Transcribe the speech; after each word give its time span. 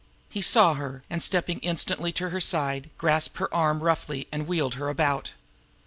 He 0.29 0.41
saw 0.41 0.73
her, 0.73 1.03
and 1.11 1.21
stepping 1.21 1.59
instantly 1.59 2.11
to 2.13 2.29
her 2.31 2.41
side, 2.41 2.89
grasped 2.97 3.37
her 3.37 3.53
arm 3.53 3.83
roughly 3.83 4.27
and 4.31 4.47
wheeled 4.47 4.73
her 4.73 4.89
about. 4.89 5.33